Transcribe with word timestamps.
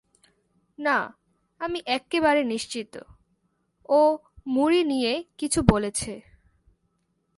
না, 0.79 0.97
আমি 1.61 1.79
এক্কেবারে 1.85 2.43
নিশ্চিত, 2.43 2.93
ও 3.89 4.17
মুড়ি 4.47 4.81
নিয়ে 4.83 5.23
কিছু 5.37 5.59
বলেছে। 5.69 6.13